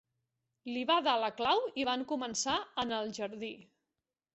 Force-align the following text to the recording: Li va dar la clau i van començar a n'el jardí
Li 0.69 0.85
va 0.91 0.95
dar 1.09 1.13
la 1.25 1.29
clau 1.43 1.63
i 1.83 1.87
van 1.93 2.07
començar 2.15 2.59
a 2.85 2.91
n'el 2.91 3.17
jardí 3.23 3.57